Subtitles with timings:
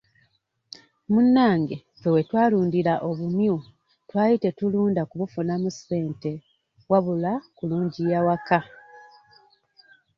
[1.11, 3.55] Munnange ffe we twalundira obumyu
[4.09, 6.31] twali tetulunda kubufunamu ssente
[6.91, 8.59] wabula kulungiya waka.